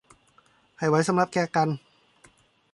[0.77, 1.69] ให้ไว้สำหรับแก้กัน